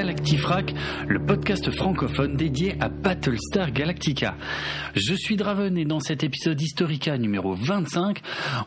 [0.00, 0.74] Galactifrac,
[1.08, 4.34] le podcast francophone dédié à Battlestar Galactica.
[4.94, 8.22] Je suis Draven et dans cet épisode Historica numéro 25,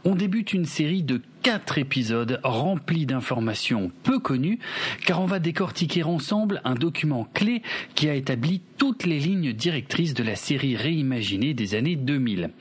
[0.06, 4.60] on débute une série de quatre épisodes remplis d'informations peu connues,
[5.06, 7.62] car on va décortiquer ensemble un document clé
[7.96, 12.52] qui a établi toutes les lignes directrices de la série réimaginée des années 2000.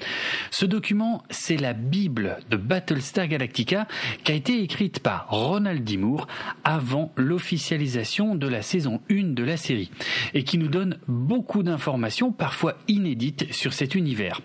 [0.50, 3.86] Ce document, c'est la Bible de Battlestar Galactica
[4.24, 5.96] qui a été écrite par Ronald D.
[5.96, 6.26] Moore
[6.64, 9.92] avant l'officialisation de la saison 1 de la série
[10.34, 14.40] et qui nous donne beaucoup d'informations parfois inédites sur cet univers.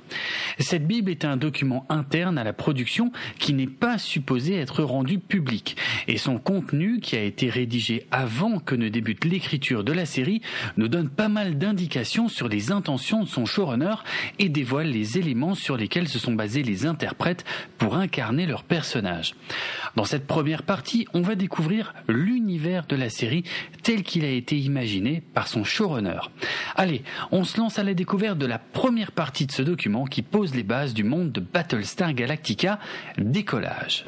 [0.60, 3.98] Cette Bible est un document interne à la production qui n'est pas
[4.36, 5.78] être rendu public.
[6.08, 10.42] Et son contenu, qui a été rédigé avant que ne débute l'écriture de la série,
[10.78, 13.96] nous donne pas mal d'indications sur les intentions de son showrunner
[14.40, 17.46] et dévoile les éléments sur lesquels se sont basés les interprètes
[17.78, 19.36] pour incarner leur personnage.
[19.96, 23.44] Dans cette première partie, on va découvrir l'univers de la série
[23.84, 26.20] tel qu'il a été imaginé par son showrunner.
[26.76, 30.22] Allez, on se lance à la découverte de la première partie de ce document qui
[30.22, 32.80] pose les bases du monde de Battlestar Galactica,
[33.18, 34.06] décollage.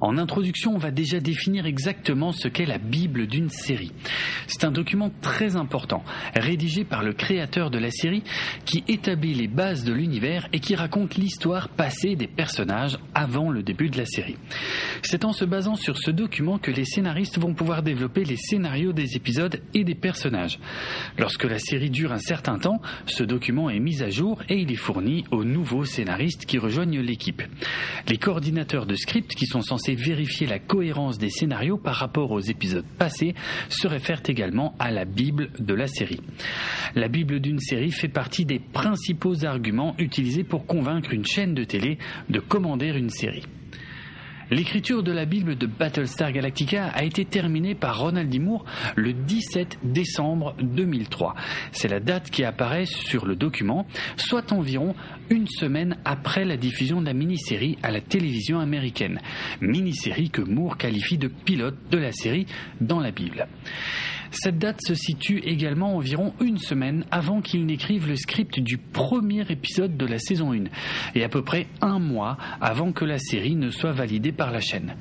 [0.00, 3.92] En introduction, on va déjà définir exactement ce qu'est la Bible d'une série.
[4.46, 8.22] C'est un document très important, rédigé par le créateur de la série,
[8.66, 13.62] qui établit les bases de l'univers et qui raconte l'histoire passée des personnages avant le
[13.62, 14.36] début de la série.
[15.02, 18.92] C'est en se basant sur ce document que les scénaristes vont pouvoir développer les scénarios
[18.92, 20.58] des épisodes et des personnages.
[21.18, 24.70] Lorsque la série dure un certain temps, ce document est mis à jour et il
[24.70, 27.42] est fourni aux nouveaux scénaristes qui rejoignent l'équipe.
[28.08, 32.40] Les coordinateurs de script qui sont censés vérifier la cohérence des scénarios par rapport aux
[32.40, 33.34] épisodes passés
[33.68, 36.20] se réfèrent également à la Bible de la série.
[36.94, 41.64] La Bible d'une série fait partie des principaux arguments utilisés pour convaincre une chaîne de
[41.64, 41.98] télé
[42.28, 43.44] de commander une série.
[44.48, 48.38] L'écriture de la Bible de Battlestar Galactica a été terminée par Ronald D.
[48.38, 48.64] Moore
[48.94, 51.34] le 17 décembre 2003.
[51.72, 54.94] C'est la date qui apparaît sur le document, soit environ
[55.30, 59.20] une semaine après la diffusion de la mini-série à la télévision américaine.
[59.60, 62.46] Mini-série que Moore qualifie de pilote de la série
[62.80, 63.48] dans la Bible.
[64.30, 69.44] Cette date se situe également environ une semaine avant qu'il n'écrive le script du premier
[69.50, 70.64] épisode de la saison 1
[71.14, 74.60] et à peu près un mois avant que la série ne soit validée par la
[74.60, 74.96] chaîne.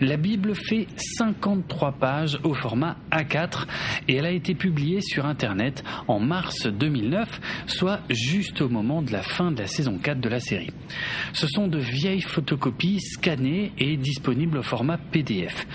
[0.00, 3.66] La Bible fait 53 pages au format A4
[4.08, 9.12] et elle a été publiée sur Internet en mars 2009, soit juste au moment de
[9.12, 10.72] la fin de la saison 4 de la série.
[11.32, 15.66] Ce sont de vieilles photocopies scannées et disponibles au format PDF.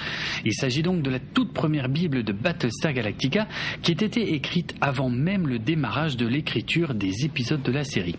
[0.45, 3.47] Il s'agit donc de la toute première Bible de Battlestar Galactica
[3.81, 8.15] qui ait été écrite avant même le démarrage de l'écriture des épisodes de la série.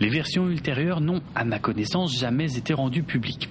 [0.00, 3.48] Les versions ultérieures n'ont, à ma connaissance, jamais été rendues publiques.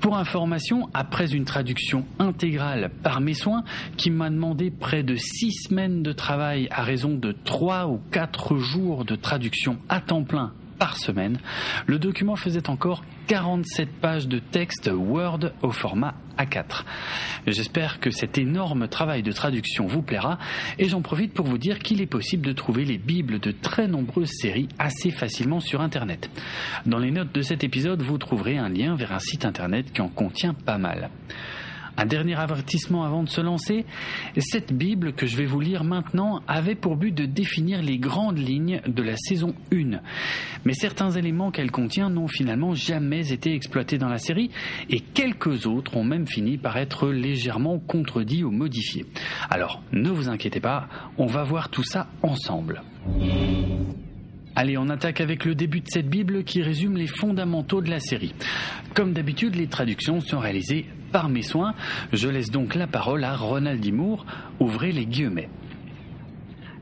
[0.00, 3.64] Pour information, après une traduction intégrale par mes soins,
[3.98, 8.56] qui m'a demandé près de six semaines de travail à raison de trois ou quatre
[8.56, 11.38] jours de traduction à temps plein par semaine,
[11.86, 16.84] le document faisait encore 47 pages de texte Word au format A4.
[17.46, 20.38] J'espère que cet énorme travail de traduction vous plaira
[20.78, 23.88] et j'en profite pour vous dire qu'il est possible de trouver les bibles de très
[23.88, 26.30] nombreuses séries assez facilement sur Internet.
[26.86, 30.00] Dans les notes de cet épisode, vous trouverez un lien vers un site Internet qui
[30.00, 31.10] en contient pas mal.
[31.96, 33.84] Un dernier avertissement avant de se lancer,
[34.38, 38.38] cette Bible que je vais vous lire maintenant avait pour but de définir les grandes
[38.38, 40.00] lignes de la saison 1.
[40.64, 44.50] Mais certains éléments qu'elle contient n'ont finalement jamais été exploités dans la série
[44.88, 49.06] et quelques autres ont même fini par être légèrement contredits ou modifiés.
[49.50, 50.88] Alors ne vous inquiétez pas,
[51.18, 52.82] on va voir tout ça ensemble.
[54.56, 58.00] Allez, on attaque avec le début de cette Bible qui résume les fondamentaux de la
[58.00, 58.34] série.
[58.94, 61.74] Comme d'habitude, les traductions sont réalisées par mes soins.
[62.12, 63.92] Je laisse donc la parole à Ronald D.
[63.92, 64.24] Moore.
[64.58, 65.48] Ouvrez les guillemets.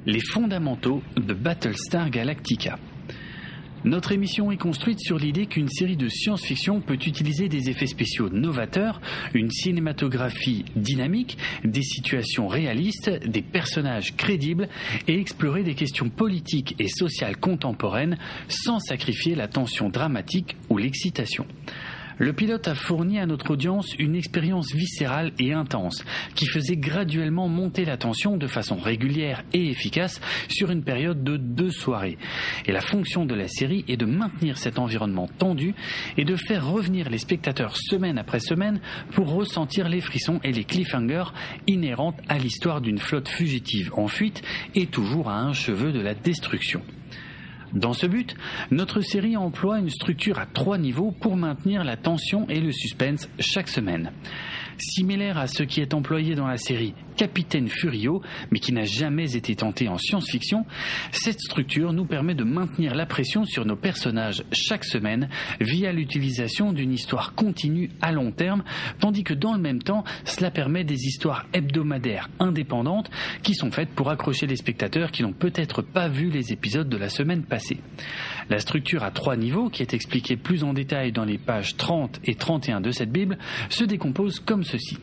[0.07, 2.79] Les fondamentaux de Battlestar Galactica.
[3.85, 8.29] Notre émission est construite sur l'idée qu'une série de science-fiction peut utiliser des effets spéciaux
[8.29, 9.01] novateurs,
[9.35, 14.69] une cinématographie dynamique, des situations réalistes, des personnages crédibles
[15.07, 21.47] et explorer des questions politiques et sociales contemporaines sans sacrifier la tension dramatique ou l'excitation
[22.19, 26.05] le pilote a fourni à notre audience une expérience viscérale et intense
[26.35, 31.37] qui faisait graduellement monter la tension de façon régulière et efficace sur une période de
[31.37, 32.19] deux soirées.
[32.67, 35.75] Et la fonction de la série est de maintenir cet environnement tendu
[36.17, 38.81] et de faire revenir les spectateurs semaine après semaine
[39.13, 41.33] pour ressentir les frissons et les cliffhangers
[41.67, 44.43] inhérentes à l'histoire d'une flotte fugitive en fuite
[44.75, 46.83] et toujours à un cheveu de la destruction.
[47.73, 48.35] Dans ce but,
[48.71, 53.29] notre série emploie une structure à trois niveaux pour maintenir la tension et le suspense
[53.39, 54.13] chaque semaine.
[54.79, 58.23] Similaire à ce qui est employé dans la série Capitaine Furio,
[58.53, 60.65] mais qui n'a jamais été tenté en science-fiction,
[61.11, 65.29] cette structure nous permet de maintenir la pression sur nos personnages chaque semaine
[65.61, 68.63] via l'utilisation d'une histoire continue à long terme,
[69.01, 73.11] tandis que dans le même temps, cela permet des histoires hebdomadaires indépendantes
[73.43, 76.97] qui sont faites pour accrocher les spectateurs qui n'ont peut-être pas vu les épisodes de
[76.97, 77.81] la semaine passée.
[78.49, 82.21] La structure à trois niveaux, qui est expliquée plus en détail dans les pages 30
[82.25, 83.39] et 31 de cette Bible,
[83.71, 84.99] se décompose comme ceci.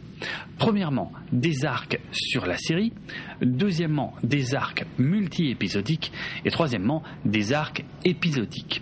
[0.58, 2.94] Premièrement, des arcs sur la série.
[3.42, 6.12] Deuxièmement, des arcs multi-épisodiques.
[6.46, 8.82] Et troisièmement, des arcs épisodiques.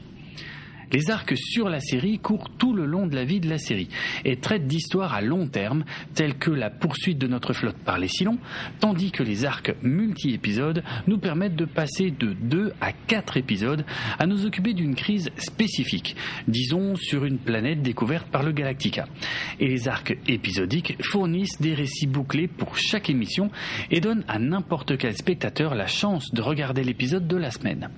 [0.94, 3.90] Les arcs sur la série courent tout le long de la vie de la série
[4.26, 8.08] et traitent d'histoires à long terme, telles que la poursuite de notre flotte par les
[8.08, 8.38] Silons,
[8.80, 13.84] tandis que les arcs multi-épisodes nous permettent de passer de 2 à 4 épisodes
[14.20, 16.16] à nous occuper d'une crise spécifique,
[16.48, 19.08] disons sur une planète découverte par le Galactica.
[19.60, 23.50] Et les arcs épisodiques fournissent des récits bouclés pour chaque émission
[23.90, 27.90] et donnent à n'importe quel spectateur la chance de regarder l'épisode de la semaine.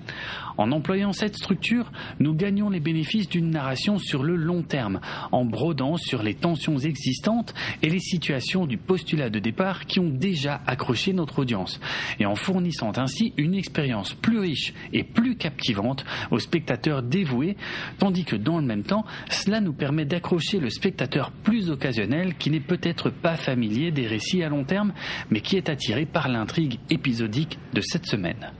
[0.56, 5.00] En employant cette structure, nous gagnons les bénéfices d'une narration sur le long terme,
[5.32, 7.52] en brodant sur les tensions existantes
[7.82, 11.80] et les situations du postulat de départ qui ont déjà accroché notre audience,
[12.20, 17.56] et en fournissant ainsi une expérience plus riche et plus captivante aux spectateurs dévoués,
[17.98, 22.50] tandis que dans le même temps, cela nous permet d'accrocher le spectateur plus occasionnel qui
[22.50, 24.92] n'est peut-être pas familier des récits à long terme,
[25.30, 28.52] mais qui est attiré par l'intrigue épisodique de cette semaine.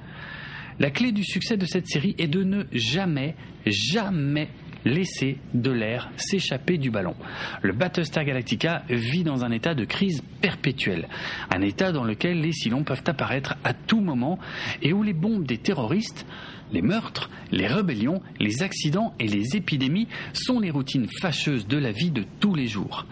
[0.79, 3.35] La clé du succès de cette série est de ne jamais,
[3.65, 4.49] jamais
[4.85, 7.15] laisser de l'air s'échapper du ballon.
[7.63, 11.09] Le Battlestar Galactica vit dans un état de crise perpétuelle,
[11.51, 14.39] un état dans lequel les Cylons peuvent apparaître à tout moment
[14.83, 16.27] et où les bombes des terroristes
[16.73, 21.93] les meurtres, les rébellions, les accidents et les épidémies sont les routines fâcheuses de la
[21.93, 23.07] vie de tous les jours.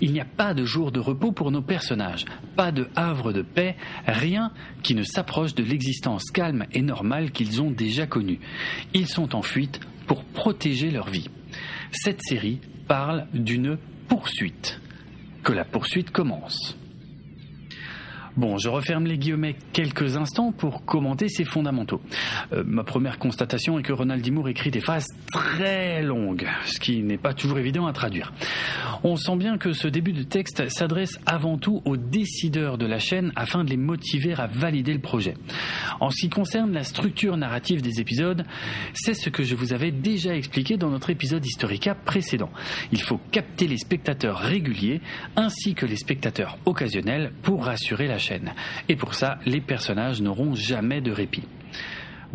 [0.00, 2.24] Il n'y a pas de jour de repos pour nos personnages,
[2.56, 3.76] pas de havre de paix,
[4.06, 4.52] rien
[4.82, 8.40] qui ne s'approche de l'existence calme et normale qu'ils ont déjà connue.
[8.94, 11.28] Ils sont en fuite pour protéger leur vie.
[11.92, 13.78] Cette série parle d'une
[14.08, 14.80] poursuite.
[15.42, 16.76] Que la poursuite commence.
[18.38, 22.00] Bon, je referme les guillemets quelques instants pour commenter ces fondamentaux.
[22.52, 27.02] Euh, ma première constatation est que Ronald Dimour écrit des phrases très longues, ce qui
[27.02, 28.32] n'est pas toujours évident à traduire.
[29.02, 33.00] On sent bien que ce début de texte s'adresse avant tout aux décideurs de la
[33.00, 35.34] chaîne afin de les motiver à valider le projet.
[35.98, 38.44] En ce qui concerne la structure narrative des épisodes,
[38.94, 42.50] c'est ce que je vous avais déjà expliqué dans notre épisode Historica précédent.
[42.92, 45.00] Il faut capter les spectateurs réguliers
[45.34, 48.27] ainsi que les spectateurs occasionnels pour rassurer la chaîne.
[48.88, 51.44] Et pour ça, les personnages n'auront jamais de répit.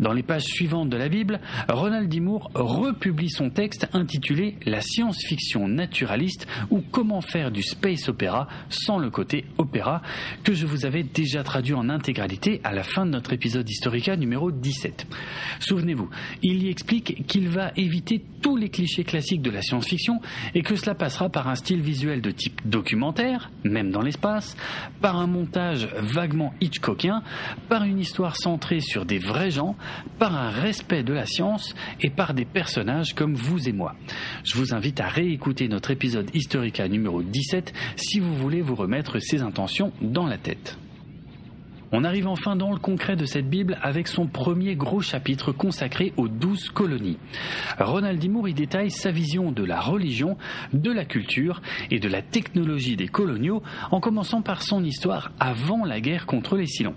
[0.00, 2.18] Dans les pages suivantes de la Bible, Ronald D.
[2.18, 8.98] Moore republie son texte intitulé La science-fiction naturaliste ou comment faire du space opéra sans
[8.98, 10.02] le côté opéra
[10.42, 14.16] que je vous avais déjà traduit en intégralité à la fin de notre épisode Historica
[14.16, 15.06] numéro 17.
[15.60, 16.10] Souvenez-vous,
[16.42, 20.20] il y explique qu'il va éviter tous les clichés classiques de la science-fiction
[20.54, 24.56] et que cela passera par un style visuel de type documentaire, même dans l'espace,
[25.00, 27.22] par un montage vaguement Hitchcockien,
[27.68, 29.76] par une histoire centrée sur des vrais gens,
[30.18, 33.94] par un respect de la science et par des personnages comme vous et moi.
[34.44, 39.18] Je vous invite à réécouter notre épisode Historica numéro 17 si vous voulez vous remettre
[39.18, 40.76] ces intentions dans la tête.
[41.92, 46.12] On arrive enfin dans le concret de cette Bible avec son premier gros chapitre consacré
[46.16, 47.18] aux douze colonies.
[47.78, 48.30] Ronald D.
[48.48, 50.36] y détaille sa vision de la religion,
[50.72, 55.84] de la culture et de la technologie des coloniaux en commençant par son histoire avant
[55.84, 56.96] la guerre contre les Silons.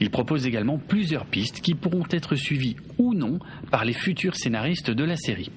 [0.00, 3.38] Il propose également plusieurs pistes qui pourront être suivies ou non
[3.70, 5.50] par les futurs scénaristes de la série.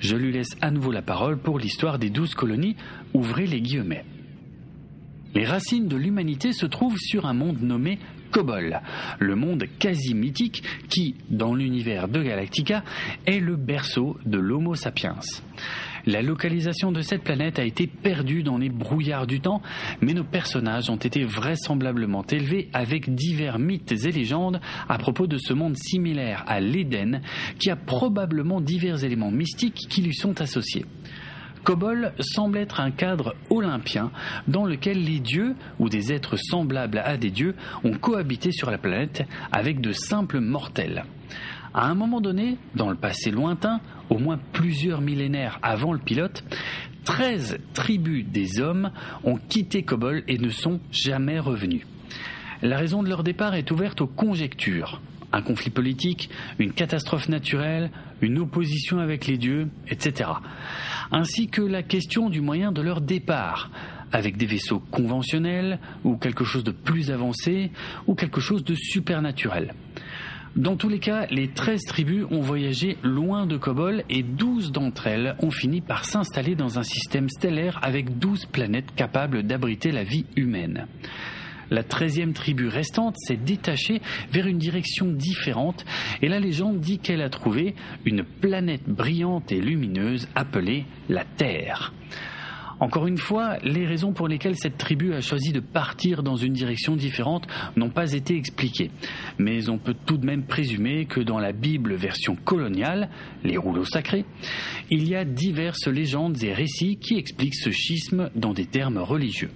[0.00, 2.76] Je lui laisse à nouveau la parole pour l'histoire des douze colonies.
[3.12, 4.04] Ouvrez les guillemets.
[5.34, 7.98] Les racines de l'humanité se trouvent sur un monde nommé
[8.34, 8.80] Kobol,
[9.20, 12.82] le monde quasi mythique qui, dans l'univers de Galactica,
[13.26, 15.20] est le berceau de l'Homo sapiens.
[16.06, 19.62] La localisation de cette planète a été perdue dans les brouillards du temps,
[20.00, 25.38] mais nos personnages ont été vraisemblablement élevés avec divers mythes et légendes à propos de
[25.38, 27.20] ce monde similaire à l'Éden,
[27.60, 30.84] qui a probablement divers éléments mystiques qui lui sont associés.
[31.64, 34.10] Kobol semble être un cadre olympien
[34.46, 37.54] dans lequel les dieux ou des êtres semblables à des dieux
[37.84, 41.04] ont cohabité sur la planète avec de simples mortels.
[41.72, 43.80] À un moment donné, dans le passé lointain,
[44.10, 46.44] au moins plusieurs millénaires avant le pilote,
[47.04, 48.90] 13 tribus des hommes
[49.24, 51.86] ont quitté Kobol et ne sont jamais revenus.
[52.62, 55.00] La raison de leur départ est ouverte aux conjectures.
[55.34, 60.30] Un conflit politique, une catastrophe naturelle, une opposition avec les dieux, etc.
[61.10, 63.70] Ainsi que la question du moyen de leur départ,
[64.12, 67.72] avec des vaisseaux conventionnels, ou quelque chose de plus avancé,
[68.06, 69.74] ou quelque chose de supernaturel.
[70.54, 75.08] Dans tous les cas, les 13 tribus ont voyagé loin de Kobol et 12 d'entre
[75.08, 80.04] elles ont fini par s'installer dans un système stellaire avec 12 planètes capables d'abriter la
[80.04, 80.86] vie humaine.
[81.70, 85.84] La treizième tribu restante s'est détachée vers une direction différente
[86.22, 91.92] et la légende dit qu'elle a trouvé une planète brillante et lumineuse appelée la Terre.
[92.80, 96.52] Encore une fois, les raisons pour lesquelles cette tribu a choisi de partir dans une
[96.52, 98.90] direction différente n'ont pas été expliquées.
[99.38, 103.08] Mais on peut tout de même présumer que dans la Bible version coloniale,
[103.44, 104.24] les rouleaux sacrés,
[104.90, 109.50] il y a diverses légendes et récits qui expliquent ce schisme dans des termes religieux.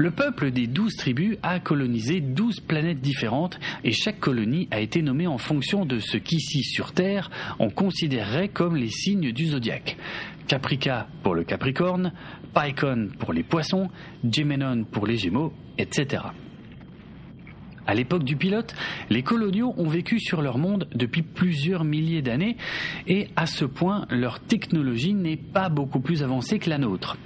[0.00, 5.02] Le peuple des douze tribus a colonisé douze planètes différentes et chaque colonie a été
[5.02, 9.96] nommée en fonction de ce qu'ici sur Terre on considérerait comme les signes du zodiaque.
[10.46, 12.12] Caprica pour le Capricorne,
[12.54, 13.88] Pycon pour les Poissons,
[14.22, 16.22] Gémenon pour les Gémeaux, etc.
[17.88, 18.74] À l'époque du pilote,
[19.08, 22.58] les coloniaux ont vécu sur leur monde depuis plusieurs milliers d'années
[23.06, 27.16] et à ce point leur technologie n'est pas beaucoup plus avancée que la nôtre.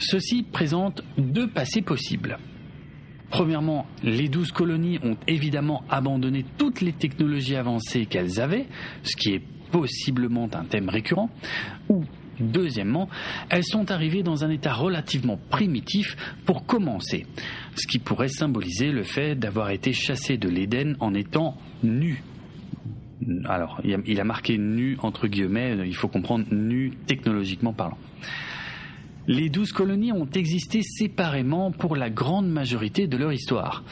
[0.00, 2.38] Ceci présente deux passés possibles.
[3.30, 8.66] Premièrement, les douze colonies ont évidemment abandonné toutes les technologies avancées qu'elles avaient,
[9.04, 11.30] ce qui est possiblement un thème récurrent,
[11.88, 12.02] ou
[12.42, 13.08] Deuxièmement,
[13.48, 17.26] elles sont arrivées dans un état relativement primitif pour commencer,
[17.76, 22.22] ce qui pourrait symboliser le fait d'avoir été chassées de l'Éden en étant nues.
[23.44, 27.98] Alors, il a marqué nu entre guillemets, il faut comprendre nu technologiquement parlant.
[29.28, 33.84] Les douze colonies ont existé séparément pour la grande majorité de leur histoire,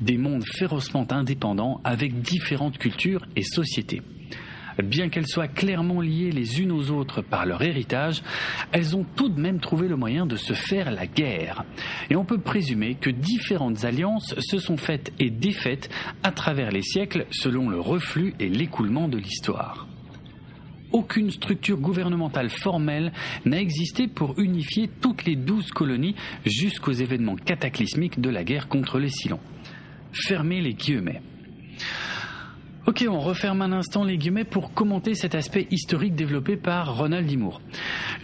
[0.00, 4.00] des mondes férocement indépendants avec différentes cultures et sociétés.
[4.82, 8.22] Bien qu'elles soient clairement liées les unes aux autres par leur héritage,
[8.72, 11.64] elles ont tout de même trouvé le moyen de se faire la guerre.
[12.10, 15.90] Et on peut présumer que différentes alliances se sont faites et défaites
[16.22, 19.88] à travers les siècles selon le reflux et l'écoulement de l'histoire
[20.92, 23.12] aucune structure gouvernementale formelle
[23.44, 26.14] n'a existé pour unifier toutes les douze colonies
[26.46, 29.40] jusqu'aux événements cataclysmiques de la guerre contre les Silons.
[30.12, 31.20] Fermez les guillemets.
[32.88, 37.26] Ok, on referme un instant les guillemets pour commenter cet aspect historique développé par Ronald
[37.26, 37.60] Dimour.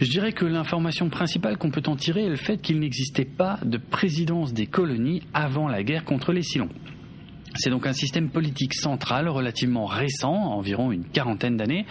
[0.01, 3.59] Je dirais que l'information principale qu'on peut en tirer est le fait qu'il n'existait pas
[3.63, 6.69] de présidence des colonies avant la guerre contre les Silons.
[7.55, 11.85] C'est donc un système politique central relativement récent, environ une quarantaine d'années,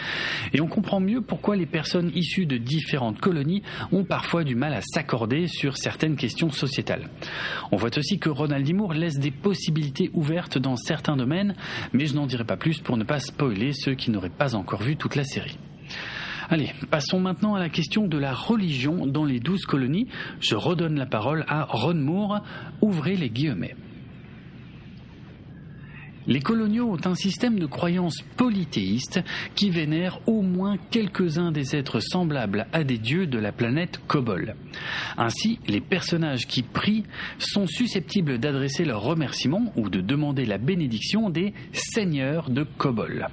[0.52, 4.74] et on comprend mieux pourquoi les personnes issues de différentes colonies ont parfois du mal
[4.74, 7.08] à s'accorder sur certaines questions sociétales.
[7.72, 11.54] On voit aussi que Ronald Dimour laisse des possibilités ouvertes dans certains domaines,
[11.92, 14.82] mais je n'en dirai pas plus pour ne pas spoiler ceux qui n'auraient pas encore
[14.82, 15.58] vu toute la série.
[16.50, 20.08] Allez, passons maintenant à la question de la religion dans les douze colonies.
[20.40, 22.40] Je redonne la parole à Ron Moore.
[22.82, 23.74] Ouvrez les guillemets.
[26.26, 29.20] Les coloniaux ont un système de croyance polythéiste
[29.54, 34.54] qui vénère au moins quelques-uns des êtres semblables à des dieux de la planète Kobol.
[35.18, 37.04] Ainsi, les personnages qui prient
[37.38, 43.28] sont susceptibles d'adresser leurs remerciements ou de demander la bénédiction des seigneurs de Kobol.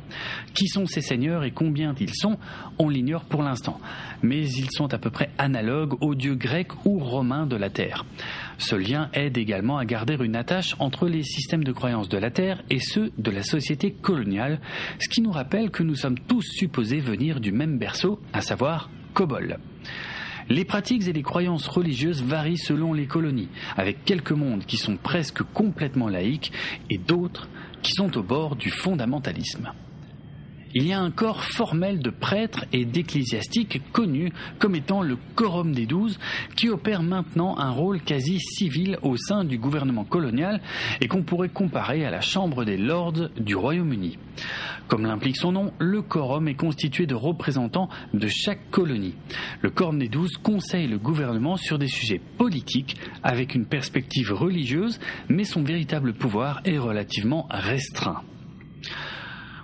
[0.53, 2.37] Qui sont ces seigneurs et combien ils sont,
[2.77, 3.79] on l'ignore pour l'instant,
[4.21, 8.05] mais ils sont à peu près analogues aux dieux grecs ou romains de la Terre.
[8.61, 12.29] Ce lien aide également à garder une attache entre les systèmes de croyance de la
[12.29, 14.61] Terre et ceux de la société coloniale,
[14.99, 18.91] ce qui nous rappelle que nous sommes tous supposés venir du même berceau, à savoir
[19.15, 19.57] Kobol.
[20.47, 24.95] Les pratiques et les croyances religieuses varient selon les colonies, avec quelques mondes qui sont
[24.95, 26.51] presque complètement laïques
[26.91, 27.49] et d'autres
[27.81, 29.71] qui sont au bord du fondamentalisme
[30.73, 35.73] il y a un corps formel de prêtres et d'ecclésiastiques connu comme étant le Quorum
[35.73, 36.19] des Douze,
[36.55, 40.61] qui opère maintenant un rôle quasi civil au sein du gouvernement colonial
[40.99, 44.17] et qu'on pourrait comparer à la Chambre des Lords du Royaume-Uni.
[44.87, 49.15] Comme l'implique son nom, le Quorum est constitué de représentants de chaque colonie.
[49.61, 54.99] Le Quorum des Douze conseille le gouvernement sur des sujets politiques avec une perspective religieuse,
[55.29, 58.21] mais son véritable pouvoir est relativement restreint.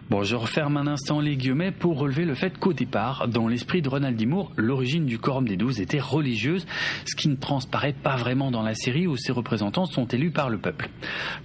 [0.10, 3.82] Bon, je referme un instant les guillemets pour relever le fait qu'au départ, dans l'esprit
[3.82, 6.66] de Ronald Dimour, l'origine du quorum des douze était religieuse,
[7.06, 10.50] ce qui ne transparaît pas vraiment dans la série où ses représentants sont élus par
[10.50, 10.90] le peuple.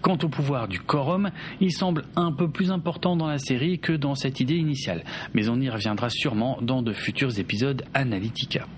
[0.01, 3.95] Quant au pouvoir du quorum, il semble un peu plus important dans la série que
[3.95, 5.03] dans cette idée initiale,
[5.35, 8.69] mais on y reviendra sûrement dans de futurs épisodes Analytica.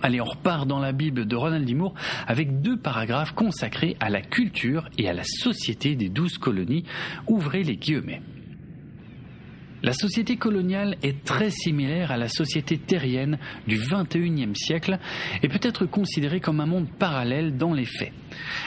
[0.00, 1.74] Allez, on repart dans la Bible de Ronald D.
[1.74, 1.94] Moore
[2.28, 6.84] avec deux paragraphes consacrés à la culture et à la société des douze colonies.
[7.26, 8.22] Ouvrez les guillemets.
[9.82, 14.98] La société coloniale est très similaire à la société terrienne du XXIe siècle
[15.42, 18.12] et peut être considérée comme un monde parallèle dans les faits.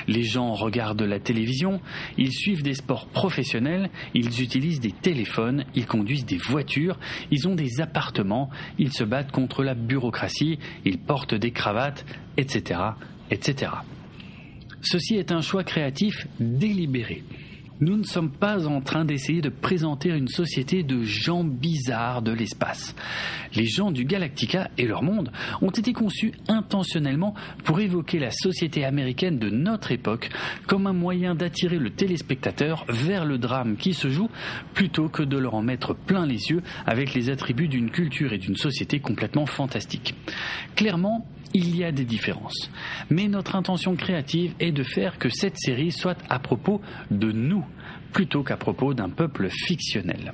[0.07, 1.81] Les gens regardent la télévision,
[2.17, 6.97] ils suivent des sports professionnels, ils utilisent des téléphones, ils conduisent des voitures,
[7.29, 12.05] ils ont des appartements, ils se battent contre la bureaucratie, ils portent des cravates,
[12.37, 12.79] etc.,
[13.29, 13.71] etc.
[14.81, 17.23] Ceci est un choix créatif délibéré.
[17.79, 22.31] Nous ne sommes pas en train d'essayer de présenter une société de gens bizarres de
[22.31, 22.95] l'espace.
[23.55, 28.85] Les gens du Galactica et leur monde ont été conçus intentionnellement pour évoquer la société
[28.85, 30.29] américaine de notre époque
[30.67, 34.29] comme un moyen d'attirer le téléspectateur vers le drame qui se joue
[34.73, 38.37] plutôt que de leur en mettre plein les yeux avec les attributs d'une culture et
[38.37, 40.15] d'une société complètement fantastique.
[40.75, 42.69] Clairement, il y a des différences.
[43.09, 46.81] Mais notre intention créative est de faire que cette série soit à propos
[47.11, 47.65] de nous,
[48.11, 50.33] plutôt qu'à propos d'un peuple fictionnel.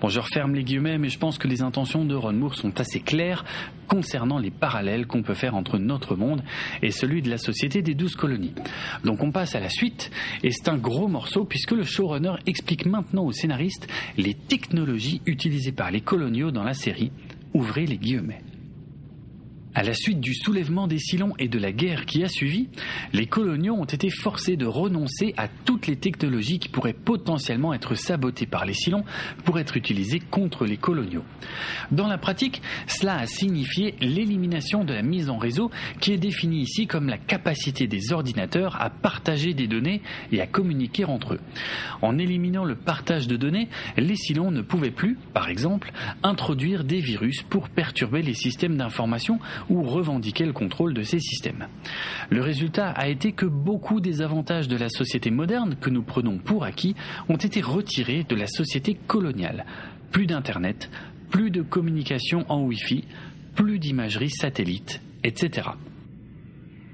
[0.00, 2.78] Bon, je referme les guillemets, mais je pense que les intentions de Ron Moore sont
[2.80, 3.46] assez claires
[3.88, 6.42] concernant les parallèles qu'on peut faire entre notre monde
[6.82, 8.52] et celui de la société des douze colonies.
[9.04, 10.10] Donc on passe à la suite,
[10.42, 15.72] et c'est un gros morceau puisque le showrunner explique maintenant aux scénaristes les technologies utilisées
[15.72, 17.10] par les coloniaux dans la série.
[17.54, 18.42] Ouvrez les guillemets.
[19.76, 22.70] À la suite du soulèvement des Silons et de la guerre qui a suivi,
[23.12, 27.94] les coloniaux ont été forcés de renoncer à toutes les technologies qui pourraient potentiellement être
[27.94, 29.04] sabotées par les Silons
[29.44, 31.24] pour être utilisées contre les coloniaux.
[31.90, 36.62] Dans la pratique, cela a signifié l'élimination de la mise en réseau qui est définie
[36.62, 40.00] ici comme la capacité des ordinateurs à partager des données
[40.32, 41.40] et à communiquer entre eux.
[42.00, 47.00] En éliminant le partage de données, les Silons ne pouvaient plus, par exemple, introduire des
[47.00, 51.68] virus pour perturber les systèmes d'information ou revendiquer le contrôle de ces systèmes.
[52.30, 56.38] Le résultat a été que beaucoup des avantages de la société moderne que nous prenons
[56.38, 56.94] pour acquis
[57.28, 59.64] ont été retirés de la société coloniale.
[60.10, 60.90] Plus d'Internet,
[61.30, 63.04] plus de communication en Wi-Fi,
[63.54, 65.70] plus d'imagerie satellite, etc.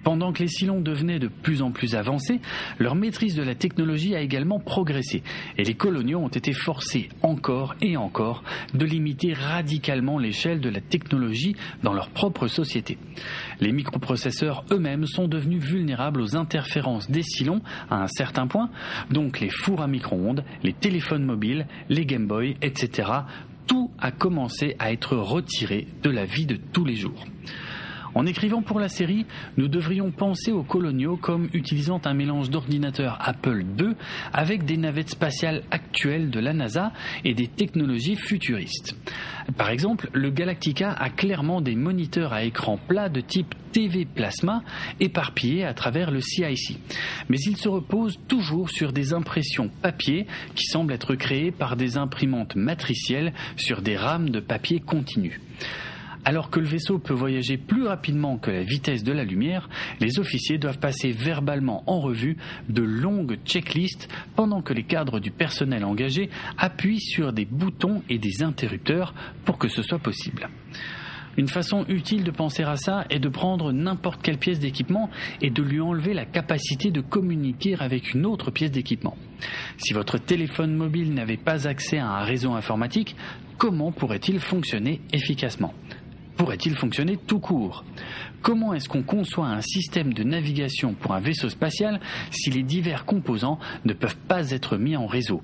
[0.02, 2.40] Pendant que les Silons devenaient de plus en plus avancés,
[2.78, 5.22] leur maîtrise de la technologie a également progressé
[5.58, 8.42] et les coloniaux ont été forcés encore et encore
[8.74, 12.98] de limiter radicalement l'échelle de la technologie dans leur propre société.
[13.60, 18.70] Les microprocesseurs eux-mêmes sont devenus vulnérables aux interférences des Silons à un certain point,
[19.10, 23.08] donc les fours à micro-ondes, les téléphones mobiles, les Game Boy, etc.
[23.66, 27.24] Tout a commencé à être retiré de la vie de tous les jours.
[28.14, 29.24] En écrivant pour la série,
[29.56, 33.94] nous devrions penser aux coloniaux comme utilisant un mélange d'ordinateurs Apple II
[34.32, 36.92] avec des navettes spatiales actuelles de la NASA
[37.24, 38.96] et des technologies futuristes.
[39.56, 44.62] Par exemple, le Galactica a clairement des moniteurs à écran plat de type TV plasma
[45.00, 46.78] éparpillés à travers le CIC.
[47.30, 51.96] Mais il se repose toujours sur des impressions papier qui semblent être créées par des
[51.96, 55.40] imprimantes matricielles sur des rames de papier continu.
[56.24, 59.68] Alors que le vaisseau peut voyager plus rapidement que la vitesse de la lumière,
[60.00, 62.36] les officiers doivent passer verbalement en revue
[62.68, 68.18] de longues checklists pendant que les cadres du personnel engagé appuient sur des boutons et
[68.18, 70.48] des interrupteurs pour que ce soit possible.
[71.38, 75.50] Une façon utile de penser à ça est de prendre n'importe quelle pièce d'équipement et
[75.50, 79.16] de lui enlever la capacité de communiquer avec une autre pièce d'équipement.
[79.78, 83.16] Si votre téléphone mobile n'avait pas accès à un réseau informatique,
[83.56, 85.72] comment pourrait-il fonctionner efficacement?
[86.36, 87.84] Pourrait-il fonctionner tout court?
[88.42, 93.04] Comment est-ce qu'on conçoit un système de navigation pour un vaisseau spatial si les divers
[93.04, 95.42] composants ne peuvent pas être mis en réseau?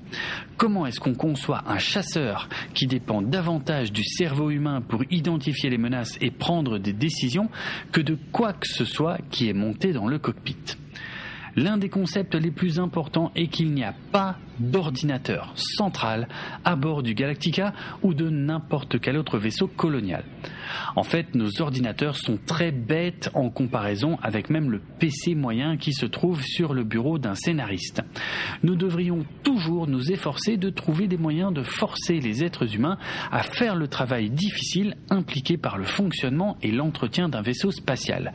[0.57, 5.79] Comment est-ce qu'on conçoit un chasseur qui dépend davantage du cerveau humain pour identifier les
[5.79, 7.49] menaces et prendre des décisions
[7.93, 10.57] que de quoi que ce soit qui est monté dans le cockpit?
[11.57, 16.29] L'un des concepts les plus importants est qu'il n'y a pas d'ordinateur central
[16.65, 20.25] à bord du Galactica ou de n'importe quel autre vaisseau colonial.
[20.97, 25.93] En fait, nos ordinateurs sont très bêtes en comparaison avec même le PC moyen qui
[25.93, 28.03] se trouve sur le bureau d'un scénariste.
[28.63, 32.99] Nous devrions toujours nous efforcer de trouver des moyens de forcer les êtres humains
[33.31, 38.33] à faire le travail difficile impliqué par le fonctionnement et l'entretien d'un vaisseau spatial.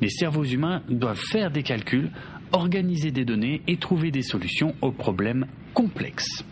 [0.00, 2.10] Les cerveaux humains doivent faire des calculs,
[2.52, 6.44] organiser des données et trouver des solutions aux problèmes complexes.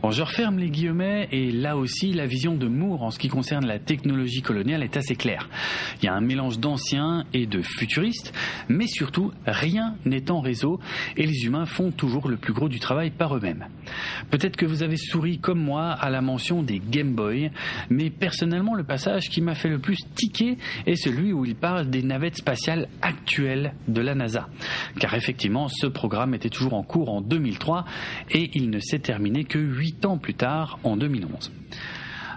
[0.00, 3.26] Bon, je referme les guillemets et là aussi la vision de Moore en ce qui
[3.26, 5.48] concerne la technologie coloniale est assez claire.
[6.00, 8.32] Il y a un mélange d'anciens et de futuristes,
[8.68, 10.78] mais surtout rien n'est en réseau
[11.16, 13.66] et les humains font toujours le plus gros du travail par eux-mêmes.
[14.30, 17.50] Peut-être que vous avez souri comme moi à la mention des Game Boy,
[17.90, 21.90] mais personnellement le passage qui m'a fait le plus tiquer est celui où il parle
[21.90, 24.48] des navettes spatiales actuelles de la NASA.
[25.00, 27.84] Car effectivement, ce programme était toujours en cours en 2003
[28.30, 31.50] et il ne s'est terminé que 8 ans plus tard, en 2011.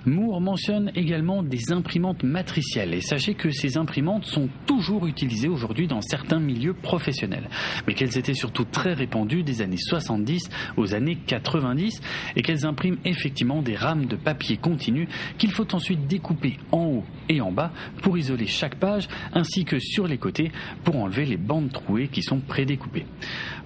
[0.06, 5.88] Moore mentionne également des imprimantes matricielles et sachez que ces imprimantes sont toujours utilisées aujourd'hui
[5.88, 7.48] dans certains milieux professionnels,
[7.86, 12.02] mais qu'elles étaient surtout très répandues des années 70 aux années 90
[12.36, 17.04] et qu'elles impriment effectivement des rames de papier continu qu'il faut ensuite découper en haut
[17.30, 20.52] et en bas pour isoler chaque page ainsi que sur les côtés
[20.84, 23.06] pour enlever les bandes trouées qui sont prédécoupées.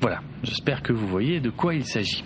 [0.02, 2.26] Voilà, j'espère que vous voyez de quoi il s'agit.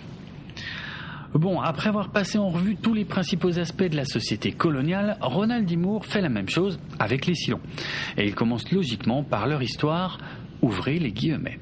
[1.34, 5.64] Bon, après avoir passé en revue tous les principaux aspects de la société coloniale, Ronald
[5.64, 5.76] D.
[5.76, 7.60] Moore fait la même chose avec les Silons.
[8.16, 10.18] Et il commence logiquement par leur histoire,
[10.60, 11.60] ouvrez les guillemets.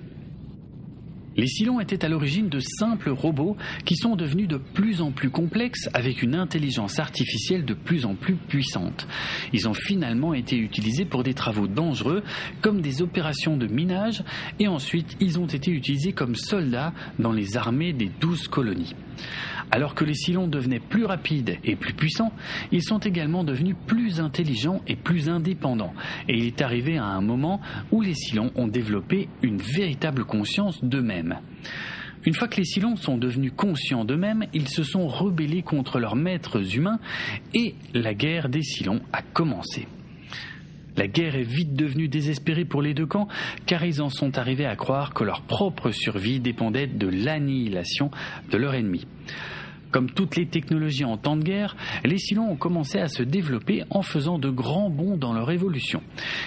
[1.37, 5.31] Les Silons étaient à l'origine de simples robots qui sont devenus de plus en plus
[5.31, 9.07] complexes avec une intelligence artificielle de plus en plus puissante.
[9.53, 12.25] Ils ont finalement été utilisés pour des travaux dangereux
[12.63, 14.25] comme des opérations de minage
[14.59, 18.97] et ensuite ils ont été utilisés comme soldats dans les armées des douze colonies.
[19.71, 22.33] Alors que les Silons devenaient plus rapides et plus puissants,
[22.73, 25.95] ils sont également devenus plus intelligents et plus indépendants.
[26.29, 30.83] Et il est arrivé à un moment où les Silons ont développé une véritable conscience
[30.83, 31.39] d'eux-mêmes.
[32.25, 36.17] Une fois que les Silons sont devenus conscients d'eux-mêmes, ils se sont rebellés contre leurs
[36.17, 36.99] maîtres humains
[37.55, 39.87] et la guerre des Silons a commencé.
[40.97, 43.29] La guerre est vite devenue désespérée pour les deux camps,
[43.67, 48.11] car ils en sont arrivés à croire que leur propre survie dépendait de l'annihilation
[48.51, 49.07] de leur ennemi.
[49.91, 51.75] Comme toutes les technologies en temps de guerre,
[52.05, 56.03] les Silons ont commencé à se développer en faisant de grands bonds dans leur évolution.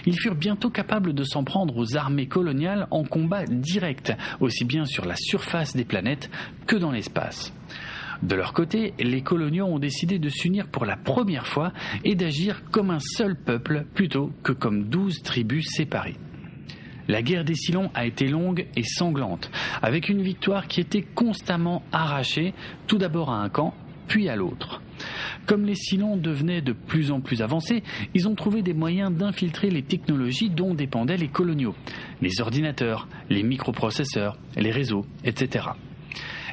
[0.06, 4.86] Ils furent bientôt capables de s'en prendre aux armées coloniales en combat direct, aussi bien
[4.86, 6.30] sur la surface des planètes
[6.68, 7.52] que dans l'espace.
[8.24, 12.64] De leur côté, les coloniaux ont décidé de s'unir pour la première fois et d'agir
[12.72, 16.18] comme un seul peuple plutôt que comme douze tribus séparées.
[17.08, 19.50] La guerre des Silons a été longue et sanglante,
[19.82, 22.54] avec une victoire qui était constamment arrachée,
[22.88, 23.74] tout d'abord à un camp,
[24.08, 24.82] puis à l'autre.
[25.48, 27.82] Comme les Silons devenaient de plus en plus avancés,
[28.14, 31.76] ils ont trouvé des moyens d'infiltrer les technologies dont dépendaient les coloniaux,
[32.22, 35.70] les ordinateurs, les microprocesseurs, les réseaux, etc.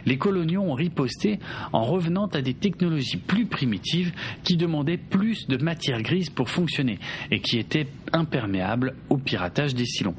[0.06, 1.38] Les coloniaux ont riposté
[1.72, 4.12] en revenant à des technologies plus primitives
[4.44, 6.98] qui demandaient plus de matière grise pour fonctionner
[7.30, 10.14] et qui étaient imperméables au piratage des Silons.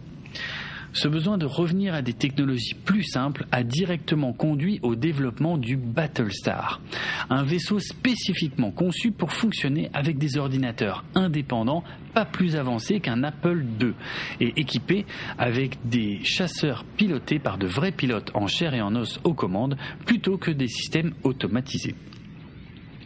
[0.93, 5.77] Ce besoin de revenir à des technologies plus simples a directement conduit au développement du
[5.77, 6.81] Battlestar,
[7.29, 13.63] un vaisseau spécifiquement conçu pour fonctionner avec des ordinateurs indépendants pas plus avancés qu'un Apple
[13.79, 13.93] II
[14.39, 15.05] et équipé
[15.37, 19.77] avec des chasseurs pilotés par de vrais pilotes en chair et en os aux commandes
[20.05, 21.95] plutôt que des systèmes automatisés.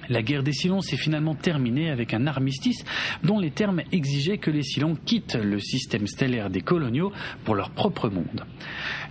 [0.10, 2.84] La guerre des Silons s'est finalement terminée avec un armistice
[3.24, 7.12] dont les termes exigeaient que les Silons quittent le système stellaire des coloniaux
[7.46, 8.46] pour leur propre monde.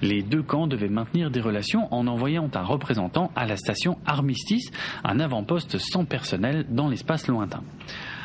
[0.03, 4.71] Les deux camps devaient maintenir des relations en envoyant un représentant à la station Armistice,
[5.05, 7.63] un avant-poste sans personnel dans l'espace lointain.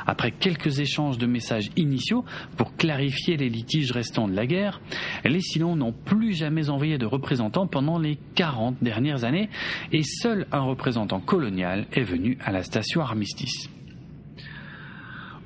[0.07, 2.23] Après quelques échanges de messages initiaux
[2.55, 4.79] pour clarifier les litiges restants de la guerre,
[5.25, 9.49] les Silons n'ont plus jamais envoyé de représentants pendant les 40 dernières années
[9.91, 13.69] et seul un représentant colonial est venu à la station Armistice.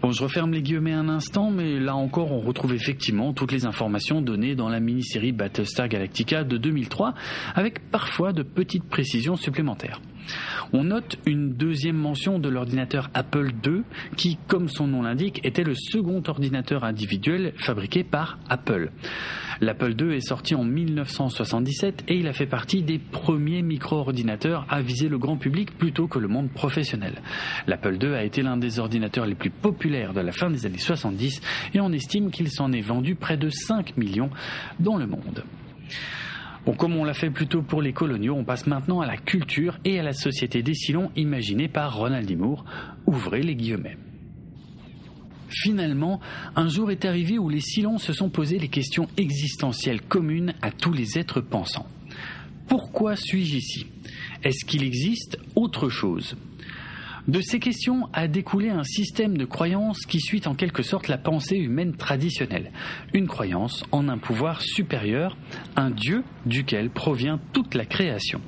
[0.01, 3.65] Bon, je referme les guillemets un instant, mais là encore, on retrouve effectivement toutes les
[3.65, 7.13] informations données dans la mini-série Battlestar Galactica de 2003,
[7.53, 10.01] avec parfois de petites précisions supplémentaires.
[10.73, 13.83] On note une deuxième mention de l'ordinateur Apple II
[14.15, 18.91] qui, comme son nom l'indique, était le second ordinateur individuel fabriqué par Apple.
[19.61, 24.81] L'Apple II est sorti en 1977 et il a fait partie des premiers micro-ordinateurs à
[24.81, 27.21] viser le grand public plutôt que le monde professionnel.
[27.67, 30.79] L'Apple II a été l'un des ordinateurs les plus populaires de la fin des années
[30.79, 31.41] 70
[31.75, 34.31] et on estime qu'il s'en est vendu près de 5 millions
[34.79, 35.43] dans le monde.
[36.77, 39.99] Comme on l'a fait plutôt pour les coloniaux, on passe maintenant à la culture et
[39.99, 42.35] à la société des Silons imaginée par Ronald D.
[42.35, 42.65] Moore.
[43.05, 43.97] Ouvrez les guillemets.
[45.49, 46.19] Finalement,
[46.55, 50.71] un jour est arrivé où les Silons se sont posés les questions existentielles communes à
[50.71, 51.87] tous les êtres pensants.
[52.67, 53.87] Pourquoi suis-je ici?
[54.43, 56.37] Est-ce qu'il existe autre chose?
[57.27, 61.17] De ces questions a découlé un système de croyances qui suit en quelque sorte la
[61.17, 62.71] pensée humaine traditionnelle.
[63.13, 65.37] Une croyance en un pouvoir supérieur,
[65.75, 68.41] un Dieu duquel provient toute la création.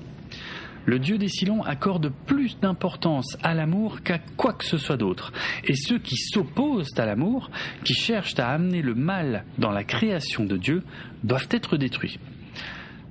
[0.86, 5.32] Le dieu des Silons accorde plus d'importance à l'amour qu'à quoi que ce soit d'autre.
[5.64, 7.52] Et ceux qui s'opposent à l'amour,
[7.86, 10.84] qui cherchent à amener le mal dans la création de Dieu,
[11.24, 12.20] doivent être détruits.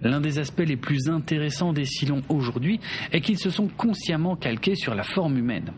[0.02, 2.80] L'un des aspects les plus intéressants des Silons aujourd'hui
[3.12, 5.72] est qu'ils se sont consciemment calqués sur la forme humaine.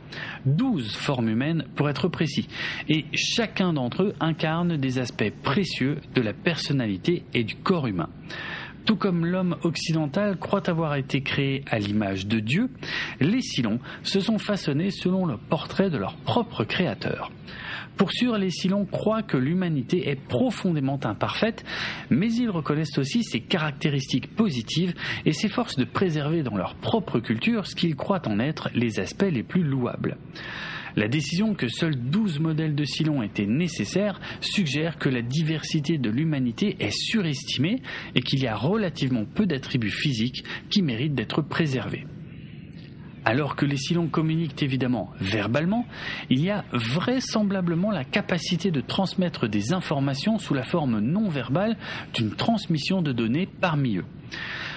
[0.46, 2.48] Douze formes humaines pour être précis,
[2.88, 8.08] et chacun d'entre eux incarne des aspects précieux de la personnalité et du corps humain.
[8.84, 12.68] Tout comme l'homme occidental croit avoir été créé à l'image de Dieu,
[13.18, 17.30] les Silons se sont façonnés selon le portrait de leur propre créateur.
[17.96, 21.64] Pour sûr, les Silons croient que l'humanité est profondément imparfaite,
[22.10, 27.66] mais ils reconnaissent aussi ses caractéristiques positives et s'efforcent de préserver dans leur propre culture
[27.66, 30.16] ce qu'ils croient en être les aspects les plus louables.
[30.96, 36.10] La décision que seuls 12 modèles de Silon étaient nécessaires suggère que la diversité de
[36.10, 37.82] l'humanité est surestimée
[38.14, 42.06] et qu'il y a relativement peu d'attributs physiques qui méritent d'être préservés.
[43.26, 45.86] Alors que les Silons communiquent évidemment verbalement,
[46.28, 51.76] il y a vraisemblablement la capacité de transmettre des informations sous la forme non verbale
[52.12, 54.04] d'une transmission de données parmi eux.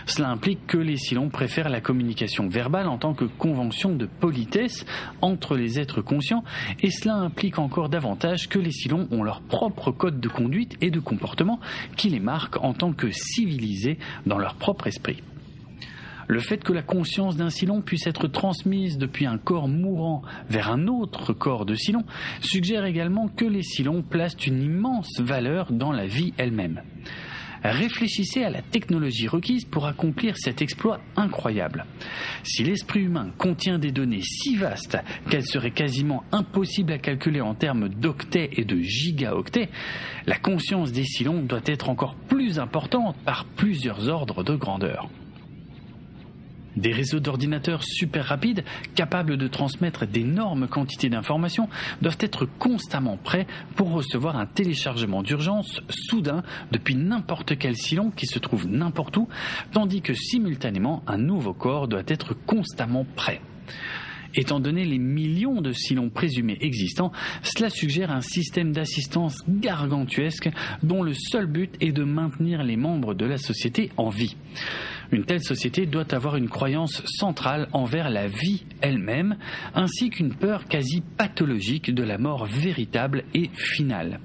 [0.05, 4.85] Cela implique que les Silons préfèrent la communication verbale en tant que convention de politesse
[5.21, 6.45] entre les êtres conscients,
[6.81, 10.91] et cela implique encore davantage que les Silons ont leur propre code de conduite et
[10.91, 11.59] de comportement
[11.97, 15.21] qui les marque en tant que civilisés dans leur propre esprit.
[16.27, 20.69] Le fait que la conscience d'un Silon puisse être transmise depuis un corps mourant vers
[20.69, 22.03] un autre corps de Silon
[22.41, 26.81] suggère également que les Silons placent une immense valeur dans la vie elle-même.
[27.63, 31.85] Réfléchissez à la technologie requise pour accomplir cet exploit incroyable.
[32.43, 34.97] Si l'esprit humain contient des données si vastes
[35.29, 39.69] qu'elles seraient quasiment impossibles à calculer en termes d'octets et de gigaoctets,
[40.25, 45.09] la conscience des Silons doit être encore plus importante par plusieurs ordres de grandeur.
[46.77, 48.63] Des réseaux d'ordinateurs super rapides,
[48.93, 51.69] capables de transmettre d'énormes quantités d'informations,
[52.03, 58.27] doivent être constamment prêts pour recevoir un téléchargement d'urgence soudain depuis n'importe quel silon qui
[58.27, 59.27] se trouve n'importe où,
[59.71, 63.41] tandis que simultanément un nouveau corps doit être constamment prêt.
[64.35, 67.11] Étant donné les millions de silons présumés existants,
[67.41, 70.49] cela suggère un système d'assistance gargantuesque
[70.83, 74.35] dont le seul but est de maintenir les membres de la société en vie.
[75.11, 79.37] Une telle société doit avoir une croyance centrale envers la vie elle-même,
[79.73, 84.19] ainsi qu'une peur quasi pathologique de la mort véritable et finale.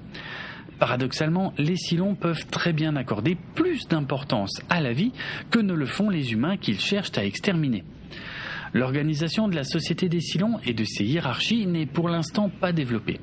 [0.79, 5.13] Paradoxalement, les Silons peuvent très bien accorder plus d'importance à la vie
[5.49, 7.83] que ne le font les humains qu'ils cherchent à exterminer.
[8.73, 13.19] L'organisation de la société des Silons et de ses hiérarchies n'est pour l'instant pas développée.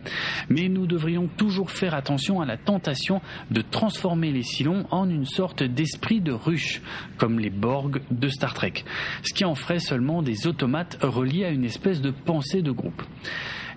[0.48, 5.26] Mais nous devrions toujours faire attention à la tentation de transformer les Silons en une
[5.26, 6.82] sorte d'esprit de ruche,
[7.18, 8.84] comme les Borg de Star Trek,
[9.22, 13.02] ce qui en ferait seulement des automates reliés à une espèce de pensée de groupe.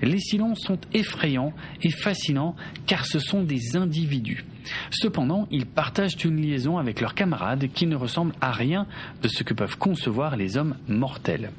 [0.02, 2.56] Les Silons sont effrayants et fascinants
[2.86, 4.46] car ce sont des individus.
[4.92, 8.86] Cependant, ils partagent une liaison avec leurs camarades qui ne ressemble à rien
[9.22, 11.52] de ce que peuvent concevoir les hommes mortels.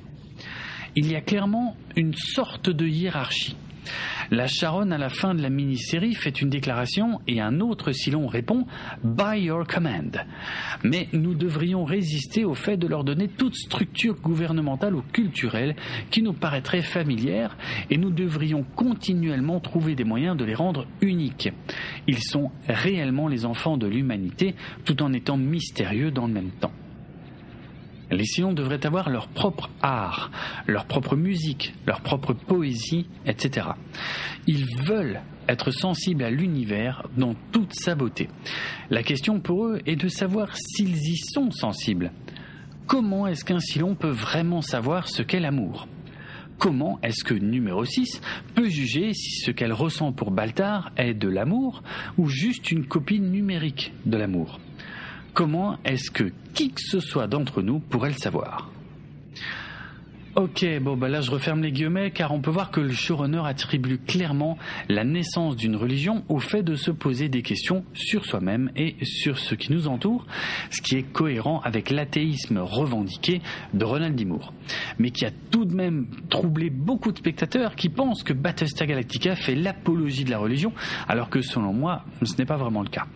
[0.96, 3.56] Il y a clairement une sorte de hiérarchie.
[4.30, 8.26] La Charonne, à la fin de la mini-série, fait une déclaration et un autre Silon
[8.26, 8.66] répond
[9.02, 10.24] By your command.
[10.82, 15.76] Mais nous devrions résister au fait de leur donner toute structure gouvernementale ou culturelle
[16.10, 17.56] qui nous paraîtrait familière
[17.90, 21.52] et nous devrions continuellement trouver des moyens de les rendre uniques.
[22.06, 24.54] Ils sont réellement les enfants de l'humanité
[24.84, 26.72] tout en étant mystérieux dans le même temps.
[28.10, 30.30] Les Silons devraient avoir leur propre art,
[30.66, 33.68] leur propre musique, leur propre poésie, etc.
[34.46, 38.28] Ils veulent être sensibles à l'univers dans toute sa beauté.
[38.90, 42.12] La question pour eux est de savoir s'ils y sont sensibles.
[42.86, 45.88] Comment est-ce qu'un Silon peut vraiment savoir ce qu'est l'amour?
[46.58, 48.20] Comment est-ce que numéro 6
[48.54, 51.82] peut juger si ce qu'elle ressent pour Baltar est de l'amour
[52.16, 54.60] ou juste une copie numérique de l'amour?
[55.34, 58.70] Comment est-ce que qui que ce soit d'entre nous pourrait le savoir
[60.36, 63.42] Ok, bon bah là je referme les guillemets car on peut voir que le showrunner
[63.44, 68.70] attribue clairement la naissance d'une religion au fait de se poser des questions sur soi-même
[68.76, 70.24] et sur ce qui nous entoure,
[70.70, 73.42] ce qui est cohérent avec l'athéisme revendiqué
[73.74, 74.26] de Ronald D.
[75.00, 79.34] mais qui a tout de même troublé beaucoup de spectateurs qui pensent que Battlestar Galactica
[79.34, 80.72] fait l'apologie de la religion,
[81.08, 83.06] alors que selon moi ce n'est pas vraiment le cas.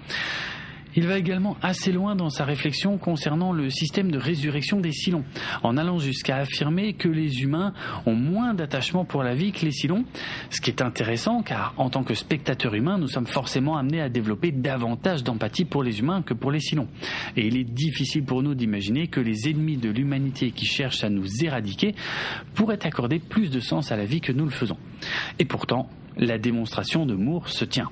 [0.96, 5.24] Il va également assez loin dans sa réflexion concernant le système de résurrection des Silons,
[5.62, 7.72] en allant jusqu'à affirmer que les humains
[8.06, 10.04] ont moins d'attachement pour la vie que les Silons,
[10.50, 14.08] ce qui est intéressant car en tant que spectateurs humains, nous sommes forcément amenés à
[14.08, 16.88] développer davantage d'empathie pour les humains que pour les Silons.
[17.36, 21.10] Et il est difficile pour nous d'imaginer que les ennemis de l'humanité qui cherchent à
[21.10, 21.94] nous éradiquer
[22.54, 24.78] pourraient accorder plus de sens à la vie que nous le faisons.
[25.38, 27.90] Et pourtant, la démonstration de Moore se tient.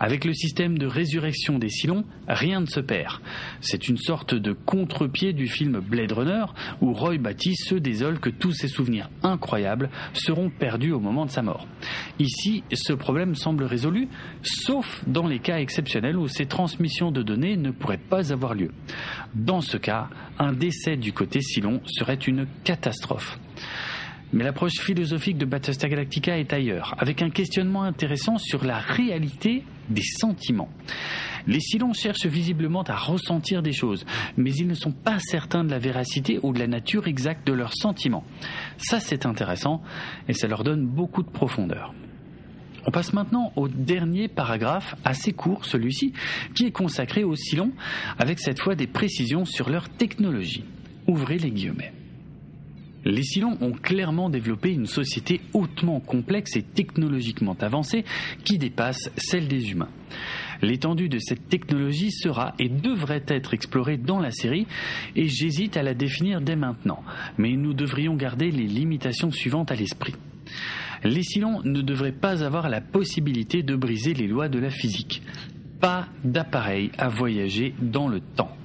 [0.00, 3.20] Avec le système de résurrection des Silons, rien ne se perd.
[3.60, 6.44] C'est une sorte de contre-pied du film Blade Runner
[6.80, 11.30] où Roy Batty se désole que tous ses souvenirs incroyables seront perdus au moment de
[11.30, 11.66] sa mort.
[12.18, 14.08] Ici, ce problème semble résolu,
[14.42, 18.70] sauf dans les cas exceptionnels où ces transmissions de données ne pourraient pas avoir lieu.
[19.34, 20.08] Dans ce cas,
[20.38, 23.38] un décès du côté Silon serait une catastrophe.
[24.32, 29.64] Mais l'approche philosophique de Battlestar Galactica est ailleurs, avec un questionnement intéressant sur la réalité
[29.88, 30.68] des sentiments.
[31.46, 34.04] Les Silons cherchent visiblement à ressentir des choses,
[34.36, 37.54] mais ils ne sont pas certains de la véracité ou de la nature exacte de
[37.54, 38.24] leurs sentiments.
[38.76, 39.82] Ça, c'est intéressant,
[40.28, 41.94] et ça leur donne beaucoup de profondeur.
[42.86, 46.12] On passe maintenant au dernier paragraphe, assez court celui-ci,
[46.54, 47.72] qui est consacré aux Silons,
[48.18, 50.64] avec cette fois des précisions sur leur technologie.
[51.06, 51.92] Ouvrez les guillemets.
[53.04, 58.04] Les Silons ont clairement développé une société hautement complexe et technologiquement avancée
[58.44, 59.88] qui dépasse celle des humains.
[60.62, 64.66] L'étendue de cette technologie sera et devrait être explorée dans la série
[65.14, 67.02] et j'hésite à la définir dès maintenant,
[67.38, 70.14] mais nous devrions garder les limitations suivantes à l'esprit.
[71.04, 75.22] Les Silons ne devraient pas avoir la possibilité de briser les lois de la physique.
[75.80, 78.57] Pas d'appareil à voyager dans le temps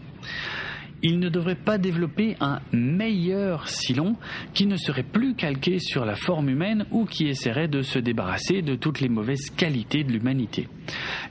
[1.03, 4.15] il ne devrait pas développer un meilleur Silon
[4.53, 8.61] qui ne serait plus calqué sur la forme humaine ou qui essaierait de se débarrasser
[8.61, 10.69] de toutes les mauvaises qualités de l'humanité.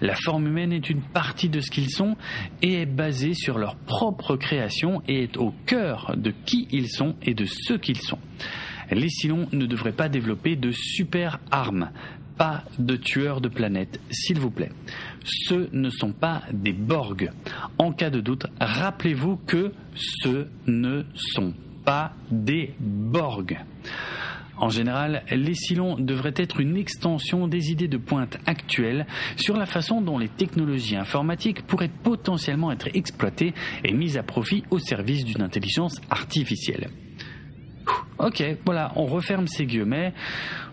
[0.03, 2.17] La forme humaine est une partie de ce qu'ils sont
[2.61, 7.17] et est basée sur leur propre création et est au cœur de qui ils sont
[7.23, 8.19] et de ce qu'ils sont.
[8.91, 11.91] Les Silons ne devraient pas développer de super armes,
[12.37, 14.71] pas de tueurs de planètes, s'il vous plaît.
[15.25, 17.31] Ce ne sont pas des Borg.
[17.79, 21.55] En cas de doute, rappelez-vous que ce ne sont
[21.85, 23.59] pas des Borg.
[24.63, 29.07] En général, les Silons devraient être une extension des idées de pointe actuelles
[29.37, 34.63] sur la façon dont les technologies informatiques pourraient potentiellement être exploitées et mises à profit
[34.71, 36.91] au service d'une intelligence artificielle.
[38.23, 40.13] Ok, voilà, on referme ces guillemets.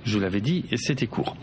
[0.06, 1.36] Je l'avais dit, c'était court.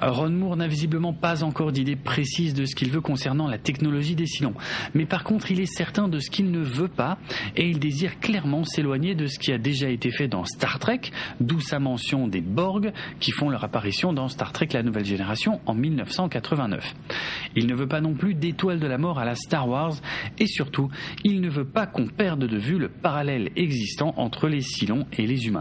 [0.00, 4.14] Ron Moore n'a visiblement pas encore d'idée précise de ce qu'il veut concernant la technologie
[4.14, 4.54] des Silons.
[4.94, 7.18] Mais par contre, il est certain de ce qu'il ne veut pas
[7.56, 11.00] et il désire clairement s'éloigner de ce qui a déjà été fait dans Star Trek,
[11.40, 15.60] d'où sa mention des Borg qui font leur apparition dans Star Trek La Nouvelle Génération
[15.64, 16.94] en 1989.
[17.56, 19.94] Il ne veut pas non plus d'étoiles de la mort à la Star Wars
[20.38, 20.90] et surtout,
[21.24, 25.26] il ne veut pas qu'on perde de vue le parallèle existant entre les Silons et
[25.26, 25.53] les humains.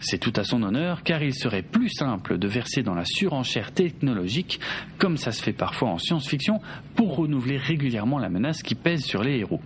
[0.00, 3.72] C'est tout à son honneur car il serait plus simple de verser dans la surenchère
[3.72, 4.60] technologique,
[4.98, 6.60] comme ça se fait parfois en science-fiction,
[6.94, 9.60] pour renouveler régulièrement la menace qui pèse sur les héros.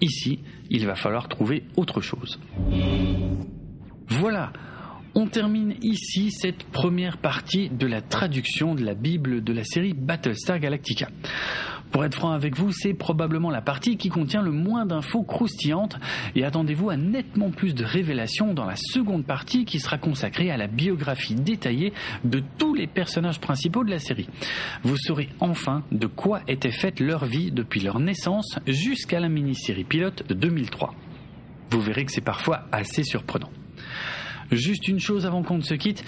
[0.00, 2.38] Ici, il va falloir trouver autre chose.
[4.08, 4.52] Voilà,
[5.14, 9.92] on termine ici cette première partie de la traduction de la Bible de la série
[9.92, 11.08] Battlestar Galactica.
[11.90, 15.96] Pour être franc avec vous, c'est probablement la partie qui contient le moins d'infos croustillantes
[16.34, 20.56] et attendez-vous à nettement plus de révélations dans la seconde partie qui sera consacrée à
[20.56, 21.92] la biographie détaillée
[22.24, 24.28] de tous les personnages principaux de la série.
[24.82, 29.84] Vous saurez enfin de quoi était faite leur vie depuis leur naissance jusqu'à la mini-série
[29.84, 30.94] pilote de 2003.
[31.70, 33.50] Vous verrez que c'est parfois assez surprenant.
[34.50, 36.04] Juste une chose avant qu'on ne se quitte,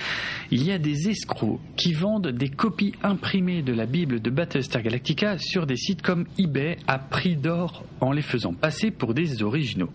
[0.51, 4.83] il y a des escrocs qui vendent des copies imprimées de la Bible de Battlestar
[4.83, 9.43] Galactica sur des sites comme eBay à prix d'or en les faisant passer pour des
[9.43, 9.91] originaux.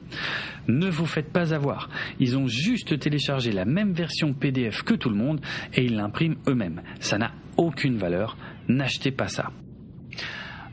[0.67, 5.09] Ne vous faites pas avoir, ils ont juste téléchargé la même version PDF que tout
[5.09, 5.41] le monde
[5.73, 6.81] et ils l'impriment eux-mêmes.
[6.99, 9.51] Ça n'a aucune valeur, n'achetez pas ça.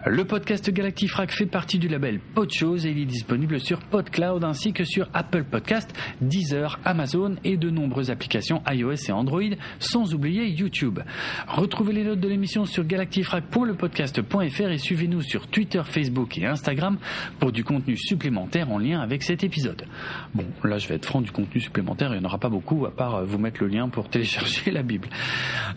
[0.05, 4.73] Le podcast Galactifrac fait partie du label Podchose et il est disponible sur PodCloud ainsi
[4.73, 9.43] que sur Apple Podcast, Deezer, Amazon et de nombreuses applications iOS et Android,
[9.79, 10.99] sans oublier YouTube.
[11.47, 16.99] Retrouvez les notes de l'émission sur galactifrac.lepodcast.fr et suivez-nous sur Twitter, Facebook et Instagram
[17.39, 19.85] pour du contenu supplémentaire en lien avec cet épisode.
[20.35, 22.87] Bon, là je vais être franc, du contenu supplémentaire, il n'y en aura pas beaucoup
[22.87, 25.09] à part euh, vous mettre le lien pour télécharger la Bible.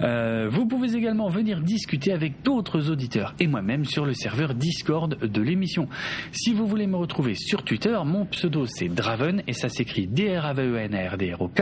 [0.01, 5.18] Euh, vous pouvez également venir discuter avec d'autres auditeurs et moi-même sur le serveur Discord
[5.20, 5.88] de l'émission.
[6.32, 11.61] Si vous voulez me retrouver sur Twitter, mon pseudo c'est Draven et ça s'écrit D-R-A-V-E-N-R-D-R-O-K.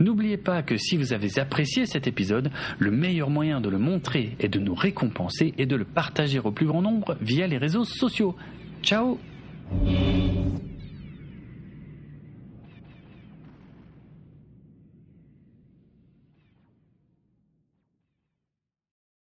[0.00, 4.36] N'oubliez pas que si vous avez apprécié cet épisode, le meilleur moyen de le montrer
[4.40, 7.84] et de nous récompenser est de le partager au plus grand nombre via les réseaux
[7.84, 8.36] sociaux.
[8.82, 9.18] Ciao